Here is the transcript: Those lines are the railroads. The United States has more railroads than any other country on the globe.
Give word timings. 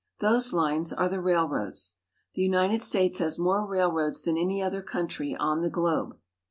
Those 0.19 0.51
lines 0.51 0.91
are 0.91 1.07
the 1.07 1.21
railroads. 1.21 1.93
The 2.33 2.41
United 2.41 2.81
States 2.81 3.19
has 3.19 3.37
more 3.37 3.67
railroads 3.69 4.23
than 4.23 4.35
any 4.35 4.59
other 4.59 4.81
country 4.81 5.35
on 5.35 5.61
the 5.61 5.69
globe. 5.69 6.17